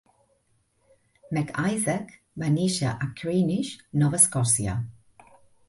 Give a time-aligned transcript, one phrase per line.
[1.39, 2.15] Maclsaac
[2.45, 4.79] va nàixer a Creignish, Nova Escòcia.